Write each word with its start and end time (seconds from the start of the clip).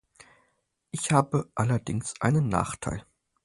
Ich 0.89 1.11
habe 1.11 1.51
allerdings 1.53 2.15
einen 2.21 2.49
Nachteil. 2.49 3.05